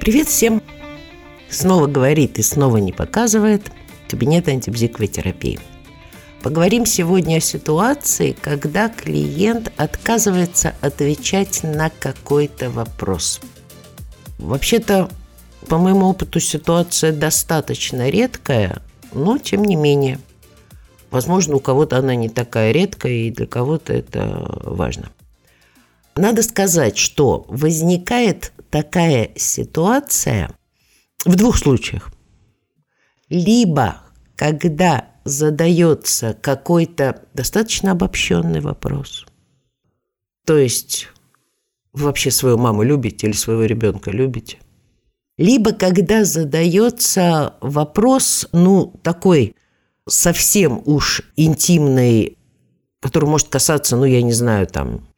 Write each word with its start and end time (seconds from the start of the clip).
Привет 0.00 0.28
всем! 0.28 0.62
Снова 1.50 1.86
говорит 1.86 2.38
и 2.38 2.42
снова 2.42 2.78
не 2.78 2.90
показывает 2.90 3.70
кабинет 4.08 4.48
антибзиковой 4.48 5.08
терапии. 5.08 5.60
Поговорим 6.42 6.86
сегодня 6.86 7.36
о 7.36 7.40
ситуации, 7.40 8.34
когда 8.40 8.88
клиент 8.88 9.70
отказывается 9.76 10.74
отвечать 10.80 11.62
на 11.64 11.90
какой-то 11.90 12.70
вопрос. 12.70 13.42
Вообще-то, 14.38 15.10
по 15.68 15.76
моему 15.76 16.08
опыту, 16.08 16.40
ситуация 16.40 17.12
достаточно 17.12 18.08
редкая, 18.08 18.80
но 19.12 19.36
тем 19.36 19.62
не 19.66 19.76
менее. 19.76 20.18
Возможно, 21.10 21.56
у 21.56 21.60
кого-то 21.60 21.98
она 21.98 22.14
не 22.14 22.30
такая 22.30 22.72
редкая, 22.72 23.12
и 23.12 23.30
для 23.30 23.46
кого-то 23.46 23.92
это 23.92 24.62
важно. 24.64 25.10
Надо 26.16 26.42
сказать, 26.42 26.96
что 26.96 27.44
возникает 27.48 28.52
такая 28.70 29.30
ситуация 29.36 30.50
в 31.24 31.36
двух 31.36 31.58
случаях. 31.58 32.10
Либо 33.28 34.02
когда 34.36 35.10
задается 35.24 36.32
какой-то 36.32 37.24
достаточно 37.34 37.92
обобщенный 37.92 38.60
вопрос. 38.60 39.26
То 40.46 40.56
есть 40.56 41.08
вы 41.92 42.04
вообще 42.04 42.30
свою 42.30 42.56
маму 42.56 42.82
любите 42.82 43.26
или 43.26 43.34
своего 43.34 43.64
ребенка 43.64 44.10
любите? 44.10 44.58
Либо 45.36 45.72
когда 45.72 46.24
задается 46.24 47.54
вопрос, 47.60 48.48
ну, 48.52 48.94
такой 49.02 49.54
совсем 50.08 50.82
уж 50.84 51.22
интимный, 51.36 52.38
который 53.00 53.28
может 53.28 53.48
касаться, 53.48 53.96
ну, 53.96 54.04
я 54.04 54.22
не 54.22 54.32
знаю, 54.32 54.66
там, 54.66 55.08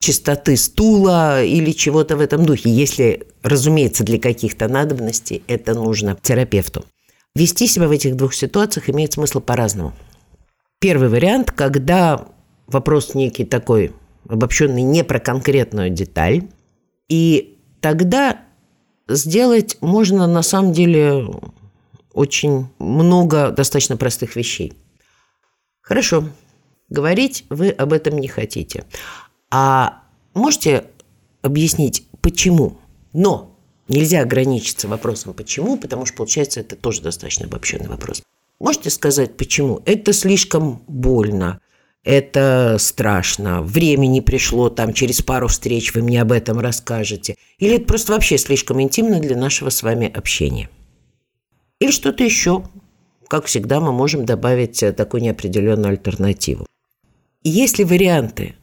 чистоты 0.00 0.56
стула 0.56 1.42
или 1.42 1.72
чего-то 1.72 2.16
в 2.16 2.20
этом 2.20 2.44
духе, 2.46 2.70
если, 2.70 3.26
разумеется, 3.42 4.04
для 4.04 4.18
каких-то 4.18 4.68
надобностей 4.68 5.42
это 5.46 5.74
нужно 5.74 6.16
терапевту. 6.20 6.84
Вести 7.34 7.66
себя 7.66 7.88
в 7.88 7.90
этих 7.90 8.16
двух 8.16 8.34
ситуациях 8.34 8.88
имеет 8.88 9.14
смысл 9.14 9.40
по-разному. 9.40 9.92
Первый 10.78 11.08
вариант, 11.08 11.50
когда 11.50 12.28
вопрос 12.66 13.14
некий 13.14 13.44
такой 13.44 13.92
обобщенный 14.28 14.82
не 14.82 15.04
про 15.04 15.20
конкретную 15.20 15.90
деталь, 15.90 16.44
и 17.08 17.58
тогда 17.80 18.40
сделать 19.08 19.76
можно 19.80 20.26
на 20.26 20.42
самом 20.42 20.72
деле 20.72 21.26
очень 22.12 22.68
много 22.78 23.50
достаточно 23.50 23.96
простых 23.96 24.36
вещей. 24.36 24.72
Хорошо, 25.82 26.24
говорить 26.88 27.44
вы 27.50 27.70
об 27.70 27.92
этом 27.92 28.18
не 28.18 28.28
хотите. 28.28 28.84
А 29.50 30.02
можете 30.34 30.86
объяснить, 31.42 32.06
почему? 32.20 32.78
Но 33.12 33.56
нельзя 33.88 34.22
ограничиться 34.22 34.88
вопросом 34.88 35.34
«почему?», 35.34 35.76
потому 35.76 36.06
что, 36.06 36.16
получается, 36.16 36.60
это 36.60 36.76
тоже 36.76 37.02
достаточно 37.02 37.46
обобщенный 37.46 37.88
вопрос. 37.88 38.22
Можете 38.58 38.90
сказать, 38.90 39.36
почему? 39.36 39.82
Это 39.84 40.12
слишком 40.12 40.82
больно, 40.88 41.60
это 42.06 42.76
страшно, 42.78 43.62
времени 43.62 44.20
пришло, 44.20 44.70
там 44.70 44.92
через 44.92 45.22
пару 45.22 45.48
встреч 45.48 45.92
вы 45.92 46.02
мне 46.02 46.22
об 46.22 46.32
этом 46.32 46.60
расскажете. 46.60 47.36
Или 47.58 47.76
это 47.76 47.86
просто 47.86 48.12
вообще 48.12 48.38
слишком 48.38 48.80
интимно 48.80 49.18
для 49.18 49.36
нашего 49.36 49.70
с 49.70 49.82
вами 49.82 50.10
общения. 50.12 50.70
Или 51.80 51.90
что-то 51.90 52.22
еще. 52.22 52.64
Как 53.28 53.46
всегда, 53.46 53.80
мы 53.80 53.92
можем 53.92 54.24
добавить 54.24 54.82
э, 54.84 54.92
такую 54.92 55.22
неопределенную 55.22 55.90
альтернативу. 55.90 56.64
Есть 57.42 57.78
ли 57.78 57.84
варианты 57.84 58.54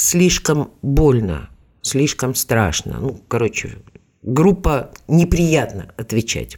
слишком 0.00 0.72
больно, 0.80 1.50
слишком 1.82 2.34
страшно. 2.34 2.98
Ну, 3.00 3.20
короче, 3.28 3.76
группа 4.22 4.92
неприятно 5.08 5.92
отвечать. 5.98 6.56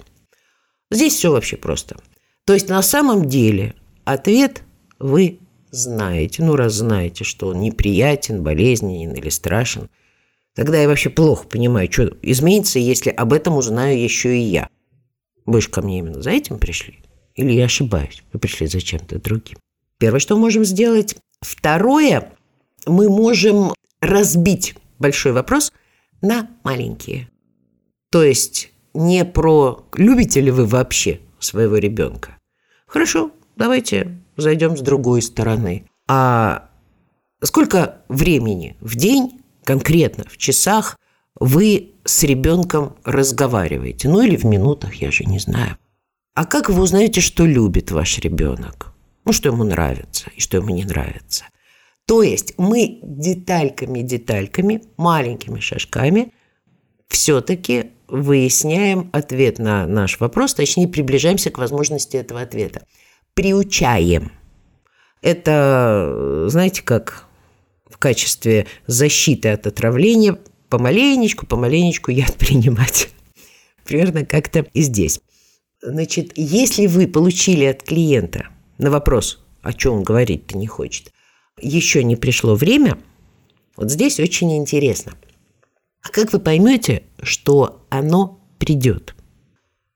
Здесь 0.90 1.14
все 1.14 1.32
вообще 1.32 1.56
просто. 1.56 1.96
То 2.44 2.54
есть 2.54 2.68
на 2.68 2.82
самом 2.82 3.28
деле 3.28 3.74
ответ 4.04 4.62
вы 5.00 5.40
знаете. 5.70 6.44
Ну, 6.44 6.54
раз 6.54 6.74
знаете, 6.74 7.24
что 7.24 7.48
он 7.48 7.60
неприятен, 7.60 8.44
болезненен 8.44 9.12
или 9.12 9.28
страшен, 9.28 9.88
тогда 10.54 10.80
я 10.80 10.86
вообще 10.86 11.10
плохо 11.10 11.48
понимаю, 11.48 11.90
что 11.90 12.16
изменится, 12.22 12.78
если 12.78 13.10
об 13.10 13.32
этом 13.32 13.56
узнаю 13.56 14.00
еще 14.00 14.36
и 14.36 14.42
я. 14.42 14.68
Вы 15.46 15.60
же 15.62 15.68
ко 15.68 15.82
мне 15.82 15.98
именно 15.98 16.22
за 16.22 16.30
этим 16.30 16.58
пришли? 16.58 17.00
Или 17.34 17.52
я 17.52 17.64
ошибаюсь? 17.64 18.22
Вы 18.32 18.38
пришли 18.38 18.68
за 18.68 18.80
чем-то 18.80 19.18
другим. 19.20 19.58
Первое, 19.98 20.20
что 20.20 20.36
мы 20.36 20.42
можем 20.42 20.64
сделать. 20.64 21.16
Второе, 21.40 22.32
мы 22.86 23.08
можем 23.08 23.72
разбить 24.00 24.74
большой 24.98 25.32
вопрос 25.32 25.72
на 26.20 26.48
маленькие. 26.64 27.28
То 28.10 28.22
есть 28.22 28.70
не 28.94 29.24
про 29.24 29.84
любите 29.94 30.40
ли 30.40 30.50
вы 30.50 30.66
вообще 30.66 31.20
своего 31.38 31.76
ребенка. 31.76 32.38
Хорошо, 32.86 33.30
давайте 33.56 34.18
зайдем 34.36 34.76
с 34.76 34.80
другой 34.80 35.22
стороны. 35.22 35.86
А 36.08 36.68
сколько 37.42 38.02
времени 38.08 38.76
в 38.80 38.96
день, 38.96 39.40
конкретно 39.64 40.24
в 40.28 40.36
часах, 40.36 40.98
вы 41.40 41.92
с 42.04 42.22
ребенком 42.22 42.96
разговариваете? 43.04 44.08
Ну 44.08 44.20
или 44.22 44.36
в 44.36 44.44
минутах, 44.44 44.94
я 44.96 45.10
же 45.10 45.24
не 45.24 45.38
знаю. 45.38 45.78
А 46.34 46.44
как 46.44 46.68
вы 46.68 46.82
узнаете, 46.82 47.20
что 47.20 47.44
любит 47.44 47.90
ваш 47.90 48.18
ребенок? 48.18 48.94
Ну, 49.24 49.32
что 49.32 49.50
ему 49.50 49.64
нравится 49.64 50.30
и 50.34 50.40
что 50.40 50.56
ему 50.56 50.74
не 50.74 50.84
нравится? 50.84 51.44
То 52.06 52.22
есть 52.22 52.54
мы 52.58 52.98
детальками-детальками, 53.02 54.82
маленькими 54.96 55.60
шажками 55.60 56.32
все-таки 57.08 57.92
выясняем 58.08 59.08
ответ 59.12 59.58
на 59.58 59.86
наш 59.86 60.20
вопрос, 60.20 60.54
точнее 60.54 60.88
приближаемся 60.88 61.50
к 61.50 61.58
возможности 61.58 62.16
этого 62.16 62.40
ответа. 62.40 62.84
Приучаем. 63.34 64.32
Это, 65.22 66.46
знаете, 66.48 66.82
как 66.82 67.26
в 67.88 67.96
качестве 67.96 68.66
защиты 68.86 69.50
от 69.50 69.66
отравления 69.66 70.38
помаленечку, 70.68 71.46
помаленечку 71.46 72.10
яд 72.10 72.34
принимать. 72.36 73.08
Примерно 73.84 74.24
как-то 74.24 74.66
и 74.72 74.82
здесь. 74.82 75.20
Значит, 75.80 76.32
если 76.36 76.86
вы 76.86 77.06
получили 77.06 77.64
от 77.64 77.82
клиента 77.82 78.48
на 78.78 78.90
вопрос, 78.90 79.44
о 79.62 79.72
чем 79.72 79.94
он 79.94 80.02
говорить-то 80.02 80.56
не 80.56 80.66
хочет, 80.66 81.12
еще 81.60 82.04
не 82.04 82.16
пришло 82.16 82.54
время, 82.54 82.98
вот 83.76 83.90
здесь 83.90 84.20
очень 84.20 84.56
интересно. 84.56 85.12
А 86.02 86.08
как 86.08 86.32
вы 86.32 86.40
поймете, 86.40 87.04
что 87.22 87.84
оно 87.88 88.40
придет? 88.58 89.14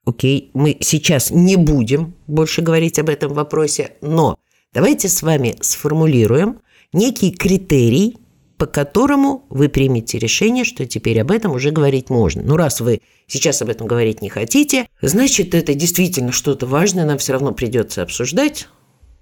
Окей, 0.05 0.51
мы 0.55 0.77
сейчас 0.81 1.31
не 1.31 1.57
будем 1.57 2.15
больше 2.29 2.63
говорить 2.63 2.99
об 2.99 3.09
этом 3.09 3.33
вопросе, 3.35 3.95
но 4.01 4.39
давайте 4.73 5.09
с 5.09 5.23
вами 5.23 5.57
сформулируем 5.61 6.61
некий 6.93 7.33
критерий, 7.33 8.17
по 8.57 8.67
которому 8.67 9.45
вы 9.51 9.69
примете 9.69 10.19
решение, 10.19 10.65
что 10.65 10.87
теперь 10.87 11.21
об 11.21 11.31
этом 11.31 11.53
уже 11.53 11.73
говорить 11.73 12.09
можно. 12.09 12.43
Ну, 12.43 12.57
раз 12.57 12.81
вы 12.81 13.03
сейчас 13.27 13.61
об 13.63 13.69
этом 13.69 13.89
говорить 13.89 14.23
не 14.23 14.29
хотите, 14.29 14.89
значит, 15.03 15.55
это 15.55 15.75
действительно 15.75 16.33
что-то 16.33 16.67
важное, 16.67 17.05
нам 17.05 17.19
все 17.19 17.33
равно 17.33 17.53
придется 17.53 18.03
обсуждать. 18.03 18.69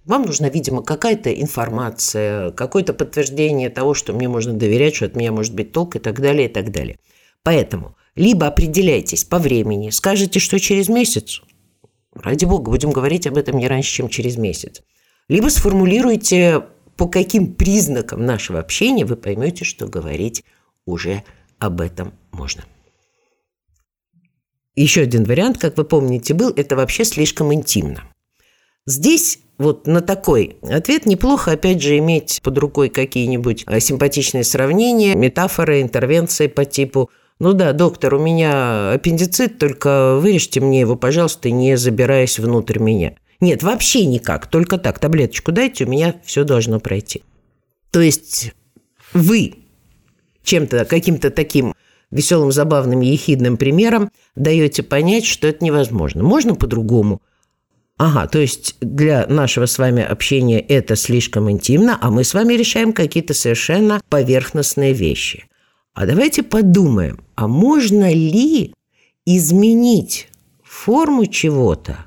Вам 0.05 0.23
нужна, 0.23 0.51
видимо, 0.51 0.83
какая-то 0.83 1.33
информация, 1.33 2.51
какое-то 2.51 2.93
подтверждение 2.93 3.71
того, 3.71 3.95
что 3.95 4.13
мне 4.13 4.29
можно 4.29 4.53
доверять, 4.53 4.95
что 4.95 5.07
от 5.07 5.17
меня 5.17 5.33
может 5.33 5.55
быть 5.55 5.73
толк 5.73 5.97
и 5.97 5.99
так 5.99 6.21
далее, 6.21 6.49
и 6.49 6.53
так 6.53 6.71
далее. 6.71 6.99
Поэтому 7.43 7.97
либо 8.15 8.47
определяйтесь 8.47 9.25
по 9.25 9.39
времени, 9.39 9.91
скажете, 9.91 10.41
что 10.41 10.61
через 10.61 10.89
месяц, 10.89 11.41
ради 12.15 12.45
бога, 12.45 12.71
будем 12.71 12.91
говорить 12.91 13.27
об 13.27 13.39
этом 13.39 13.57
не 13.57 13.67
раньше, 13.67 13.93
чем 13.93 14.09
через 14.09 14.37
месяц. 14.37 14.83
Либо 15.29 15.49
сформулируйте, 15.49 16.65
по 16.97 17.09
каким 17.09 17.55
признакам 17.55 18.27
нашего 18.27 18.61
общения 18.61 19.07
вы 19.07 19.17
поймете, 19.17 19.65
что 19.65 19.89
говорить 19.89 20.45
уже 20.85 21.25
об 21.59 21.81
этом 21.81 22.13
можно. 22.31 22.65
Еще 24.77 25.03
один 25.03 25.25
вариант, 25.25 25.59
как 25.59 25.79
вы 25.79 25.85
помните, 25.85 26.35
был, 26.35 26.51
это 26.51 26.77
вообще 26.77 27.05
слишком 27.05 27.55
интимно. 27.55 28.03
Здесь 28.87 29.39
вот 29.57 29.87
на 29.87 30.03
такой 30.03 30.57
ответ 30.63 31.07
неплохо, 31.07 31.53
опять 31.53 31.81
же, 31.81 31.97
иметь 31.99 32.41
под 32.43 32.59
рукой 32.59 32.91
какие-нибудь 32.91 33.65
э, 33.67 33.81
симпатичные 33.81 34.45
сравнения, 34.45 35.15
метафоры, 35.15 35.81
интервенции 35.81 36.49
по 36.49 36.67
типу 36.67 37.11
«Ну 37.39 37.55
да, 37.55 37.73
доктор, 37.73 38.15
у 38.15 38.19
меня 38.19 38.93
аппендицит, 38.93 39.59
только 39.59 40.17
вырежьте 40.17 40.61
мне 40.61 40.81
его, 40.81 40.97
пожалуйста, 40.97 41.51
не 41.51 41.77
забираясь 41.77 42.39
внутрь 42.39 42.79
меня». 42.79 43.15
Нет, 43.41 43.63
вообще 43.63 44.05
никак, 44.05 44.47
только 44.49 44.77
так, 44.77 44.99
таблеточку 44.99 45.51
дайте, 45.51 45.85
у 45.85 45.89
меня 45.89 46.17
все 46.25 46.45
должно 46.45 46.79
пройти. 46.79 47.23
То 47.91 48.01
есть 48.01 48.53
вы 49.13 49.55
чем-то, 50.43 50.85
каким-то 50.85 51.31
таким 51.31 51.75
веселым, 52.11 52.53
забавным, 52.53 53.01
ехидным 53.01 53.57
примером 53.57 54.11
даете 54.37 54.83
понять, 54.83 55.25
что 55.25 55.49
это 55.49 55.65
невозможно. 55.65 56.23
Можно 56.23 56.55
по-другому– 56.55 57.23
Ага, 57.97 58.27
то 58.27 58.41
есть 58.41 58.77
для 58.81 59.27
нашего 59.27 59.67
с 59.67 59.79
вами 59.79 60.03
общения 60.03 60.61
это 60.61 60.97
слишком 60.97 61.51
интимно, 61.51 61.97
а 62.01 62.11
мы 62.11 62.25
с 62.25 62.35
вами 62.35 62.55
решаем 62.55 62.93
какие-то 62.93 63.35
совершенно 63.35 64.01
поверхностные 64.09 64.93
вещи. 64.93 65.47
А 65.95 66.07
давайте 66.07 66.43
подумаем, 66.43 67.25
а 67.37 67.47
можно 67.47 68.13
ли 68.13 68.75
изменить 69.25 70.29
форму 70.65 71.27
чего-то, 71.27 72.07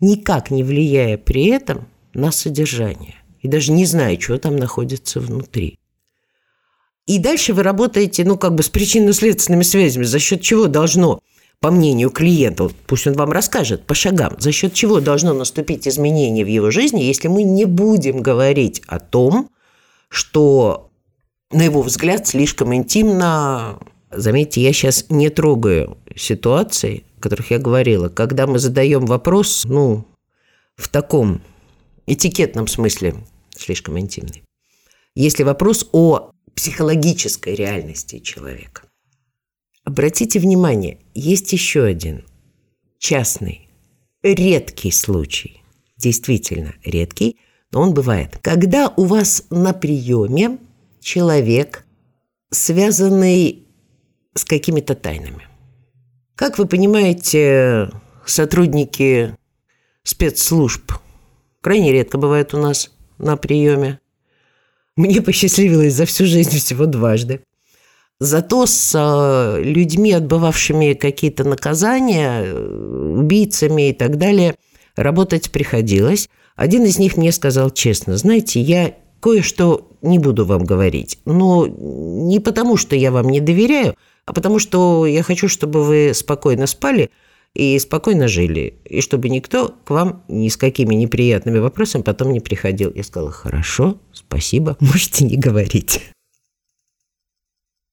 никак 0.00 0.50
не 0.50 0.62
влияя 0.62 1.18
при 1.18 1.46
этом 1.46 1.86
на 2.14 2.32
содержание. 2.32 3.16
И 3.40 3.48
даже 3.48 3.72
не 3.72 3.84
зная, 3.84 4.18
что 4.18 4.38
там 4.38 4.56
находится 4.56 5.20
внутри. 5.20 5.78
И 7.06 7.18
дальше 7.18 7.52
вы 7.52 7.62
работаете, 7.62 8.24
ну, 8.24 8.38
как 8.38 8.54
бы 8.54 8.62
с 8.62 8.70
причинно-следственными 8.70 9.62
связями, 9.62 10.04
за 10.04 10.18
счет 10.18 10.40
чего 10.40 10.66
должно, 10.66 11.20
по 11.60 11.70
мнению 11.70 12.10
клиента, 12.10 12.70
пусть 12.86 13.06
он 13.06 13.14
вам 13.14 13.32
расскажет 13.32 13.86
по 13.86 13.94
шагам, 13.94 14.34
за 14.38 14.52
счет 14.52 14.74
чего 14.74 15.00
должно 15.00 15.32
наступить 15.32 15.88
изменение 15.88 16.44
в 16.44 16.48
его 16.48 16.70
жизни, 16.70 17.02
если 17.02 17.28
мы 17.28 17.42
не 17.42 17.64
будем 17.64 18.20
говорить 18.20 18.82
о 18.86 18.98
том, 18.98 19.48
что, 20.08 20.90
на 21.50 21.62
его 21.62 21.82
взгляд, 21.82 22.26
слишком 22.26 22.74
интимно. 22.74 23.78
Заметьте, 24.10 24.60
я 24.60 24.72
сейчас 24.72 25.06
не 25.08 25.30
трогаю 25.30 25.98
ситуации, 26.14 27.04
о 27.18 27.22
которых 27.22 27.50
я 27.50 27.58
говорила, 27.58 28.08
когда 28.08 28.46
мы 28.46 28.58
задаем 28.58 29.06
вопрос, 29.06 29.64
ну, 29.64 30.06
в 30.76 30.88
таком 30.88 31.40
этикетном 32.06 32.68
смысле, 32.68 33.14
слишком 33.56 33.98
интимный. 33.98 34.44
Если 35.14 35.42
вопрос 35.42 35.88
о 35.92 36.30
психологической 36.54 37.54
реальности 37.54 38.18
человека. 38.18 38.82
Обратите 39.94 40.40
внимание, 40.40 40.98
есть 41.14 41.52
еще 41.52 41.84
один 41.84 42.24
частный, 42.98 43.68
редкий 44.24 44.90
случай, 44.90 45.62
действительно 45.96 46.74
редкий, 46.84 47.38
но 47.70 47.80
он 47.80 47.94
бывает. 47.94 48.40
Когда 48.42 48.92
у 48.96 49.04
вас 49.04 49.44
на 49.50 49.72
приеме 49.72 50.58
человек, 50.98 51.86
связанный 52.50 53.68
с 54.34 54.44
какими-то 54.44 54.96
тайнами. 54.96 55.46
Как 56.34 56.58
вы 56.58 56.66
понимаете, 56.66 57.88
сотрудники 58.26 59.36
спецслужб 60.02 60.90
крайне 61.60 61.92
редко 61.92 62.18
бывают 62.18 62.52
у 62.52 62.58
нас 62.58 62.90
на 63.18 63.36
приеме. 63.36 64.00
Мне 64.96 65.22
посчастливилось 65.22 65.94
за 65.94 66.04
всю 66.04 66.26
жизнь 66.26 66.58
всего 66.58 66.86
дважды. 66.86 67.44
Зато 68.20 68.66
с 68.66 68.92
э, 68.94 69.62
людьми, 69.62 70.12
отбывавшими 70.12 70.94
какие-то 70.94 71.44
наказания, 71.44 72.42
э, 72.44 73.14
убийцами 73.18 73.90
и 73.90 73.92
так 73.92 74.18
далее, 74.18 74.54
работать 74.96 75.50
приходилось. 75.50 76.28
Один 76.56 76.84
из 76.84 76.98
них 76.98 77.16
мне 77.16 77.32
сказал 77.32 77.70
честно, 77.70 78.16
знаете, 78.16 78.60
я 78.60 78.94
кое-что 79.20 79.90
не 80.02 80.18
буду 80.18 80.44
вам 80.46 80.64
говорить, 80.64 81.18
но 81.24 81.66
не 81.66 82.38
потому, 82.38 82.76
что 82.76 82.94
я 82.94 83.10
вам 83.10 83.28
не 83.28 83.40
доверяю, 83.40 83.96
а 84.26 84.32
потому 84.32 84.58
что 84.58 85.06
я 85.06 85.22
хочу, 85.22 85.48
чтобы 85.48 85.82
вы 85.82 86.12
спокойно 86.14 86.66
спали– 86.66 87.10
и 87.54 87.78
спокойно 87.78 88.28
жили, 88.28 88.74
и 88.84 89.00
чтобы 89.00 89.28
никто 89.28 89.74
к 89.84 89.90
вам 89.90 90.24
ни 90.28 90.48
с 90.48 90.56
какими 90.56 90.94
неприятными 90.94 91.58
вопросами 91.58 92.02
потом 92.02 92.32
не 92.32 92.40
приходил. 92.40 92.92
Я 92.94 93.04
сказала, 93.04 93.30
хорошо, 93.30 93.98
спасибо, 94.12 94.76
можете 94.80 95.24
не 95.24 95.36
говорить. 95.36 96.02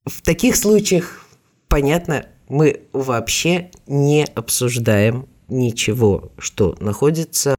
В 0.05 0.21
таких 0.21 0.55
случаях, 0.55 1.25
понятно, 1.67 2.25
мы 2.49 2.81
вообще 2.91 3.69
не 3.87 4.25
обсуждаем 4.25 5.27
ничего, 5.47 6.31
что 6.37 6.75
находится, 6.79 7.55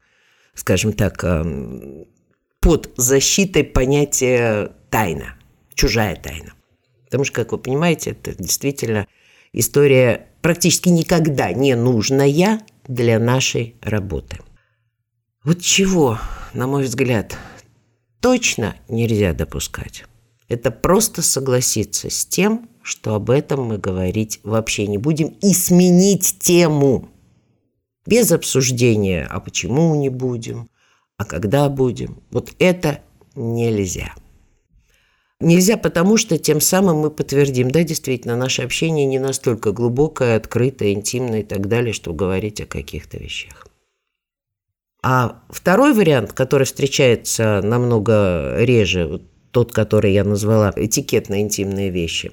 скажем 0.55 0.93
так, 0.93 1.23
эм, 1.25 2.07
под 2.61 2.91
защитой 2.97 3.65
понятия 3.65 4.73
тайна, 4.91 5.37
чужая 5.75 6.17
тайна. 6.17 6.53
Потому 7.05 7.25
что, 7.25 7.35
как 7.35 7.53
вы 7.53 7.59
понимаете, 7.59 8.11
это 8.11 8.35
действительно 8.35 9.07
история 9.53 10.29
практически 10.41 10.89
никогда 10.89 11.53
не 11.53 11.77
нужная 11.77 12.61
для 12.87 13.19
нашей 13.19 13.77
работы. 13.83 14.39
Вот 15.45 15.61
чего, 15.61 16.19
на 16.55 16.67
мой 16.67 16.85
взгляд, 16.85 17.37
точно 18.21 18.77
нельзя 18.89 19.33
допускать. 19.33 20.05
Это 20.53 20.71
просто 20.71 21.23
согласиться 21.23 22.11
с 22.11 22.27
тем, 22.27 22.69
что 22.83 23.15
об 23.15 23.31
этом 23.31 23.65
мы 23.65 23.79
говорить 23.79 24.41
вообще 24.43 24.87
не 24.87 24.99
будем, 24.99 25.29
и 25.41 25.55
сменить 25.55 26.39
тему. 26.41 27.09
Без 28.07 28.33
обсуждения, 28.33 29.27
а 29.31 29.41
почему 29.41 29.95
не 29.95 30.09
будем, 30.09 30.69
а 31.17 31.25
когда 31.25 31.69
будем. 31.69 32.21
Вот 32.31 32.53
это 32.59 33.01
нельзя. 33.35 34.15
Нельзя, 35.41 35.77
потому 35.77 36.17
что 36.17 36.39
тем 36.39 36.61
самым 36.61 36.99
мы 36.99 37.11
подтвердим, 37.11 37.71
да, 37.71 37.83
действительно, 37.83 38.37
наше 38.37 38.63
общение 38.63 39.07
не 39.07 39.19
настолько 39.19 39.73
глубокое, 39.73 40.37
открытое, 40.37 40.93
интимное 40.93 41.41
и 41.41 41.45
так 41.45 41.67
далее, 41.67 41.93
чтобы 41.93 42.17
говорить 42.17 42.61
о 42.61 42.67
каких-то 42.67 43.19
вещах. 43.19 43.67
А 45.03 45.43
второй 45.49 45.95
вариант, 45.95 46.33
который 46.33 46.65
встречается 46.65 47.61
намного 47.63 48.57
реже, 48.59 49.07
вот 49.07 49.32
тот, 49.53 49.73
который 49.73 50.13
я 50.13 50.25
назвала 50.25 50.73
этикетно-интимные 50.75 51.91
вещи, 51.91 52.33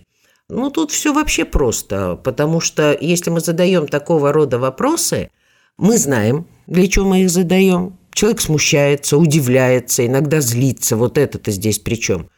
ну, 0.49 0.71
тут 0.71 0.89
все 0.91 1.13
вообще 1.13 1.45
просто, 1.45 2.15
потому 2.23 2.59
что 2.59 2.97
если 2.99 3.29
мы 3.29 3.39
задаем 3.39 3.87
такого 3.87 4.33
рода 4.33 4.57
вопросы, 4.57 5.29
мы 5.77 5.97
знаем, 5.97 6.47
для 6.65 6.87
чего 6.87 7.07
мы 7.07 7.21
их 7.21 7.29
задаем. 7.29 7.97
Человек 8.11 8.41
смущается, 8.41 9.17
удивляется, 9.17 10.05
иногда 10.05 10.41
злится. 10.41 10.97
Вот 10.97 11.17
это-то 11.17 11.51
здесь 11.51 11.79
при 11.79 11.95
чем? 11.95 12.29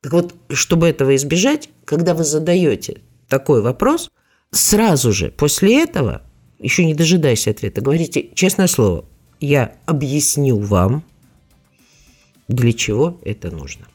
Так 0.00 0.12
вот, 0.12 0.34
чтобы 0.50 0.88
этого 0.88 1.16
избежать, 1.16 1.68
когда 1.84 2.14
вы 2.14 2.24
задаете 2.24 3.02
такой 3.28 3.60
вопрос, 3.60 4.10
сразу 4.52 5.12
же 5.12 5.30
после 5.30 5.82
этого, 5.82 6.22
еще 6.60 6.84
не 6.84 6.94
дожидаясь 6.94 7.48
ответа, 7.48 7.80
говорите 7.80 8.30
честное 8.34 8.68
слово, 8.68 9.04
я 9.40 9.74
объясню 9.86 10.58
вам, 10.58 11.04
для 12.46 12.72
чего 12.72 13.20
это 13.24 13.50
нужно. 13.50 13.86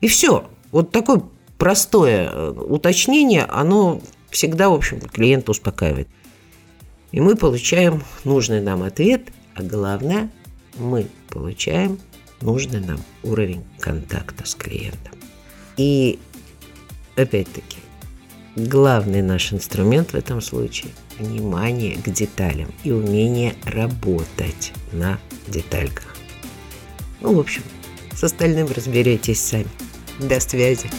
И 0.00 0.08
все. 0.08 0.48
Вот 0.72 0.90
такое 0.90 1.22
простое 1.58 2.30
э, 2.30 2.50
уточнение, 2.50 3.44
оно 3.44 4.00
всегда, 4.30 4.70
в 4.70 4.74
общем, 4.74 5.00
клиента 5.00 5.50
успокаивает. 5.50 6.08
И 7.12 7.20
мы 7.20 7.36
получаем 7.36 8.02
нужный 8.24 8.60
нам 8.60 8.82
ответ, 8.82 9.28
а 9.54 9.62
главное, 9.62 10.30
мы 10.78 11.06
получаем 11.28 11.98
нужный 12.40 12.80
нам 12.80 13.00
уровень 13.22 13.64
контакта 13.78 14.46
с 14.46 14.54
клиентом. 14.54 15.12
И 15.76 16.18
опять-таки, 17.16 17.78
главный 18.54 19.22
наш 19.22 19.52
инструмент 19.52 20.12
в 20.12 20.14
этом 20.14 20.40
случае– 20.40 20.92
внимание 21.20 21.96
к 21.96 22.08
деталям 22.10 22.72
и 22.84 22.90
умение 22.90 23.54
работать 23.64 24.72
на 24.92 25.18
детальках. 25.48 26.16
Ну, 27.20 27.34
в 27.34 27.38
общем, 27.38 27.62
с 28.14 28.24
остальным 28.24 28.68
разберитесь 28.68 29.40
сами. 29.40 29.66
До 30.20 30.38
связи. 30.38 30.90